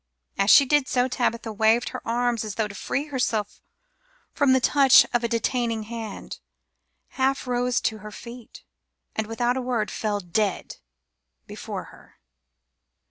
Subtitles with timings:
[0.35, 3.61] As she did so Tabitha waved her arms as though to free herself
[4.33, 6.39] from the touch of a detaining hand,
[7.09, 8.63] half rose to her feet,
[9.15, 10.77] and without a word fell dead
[11.45, 12.15] before her.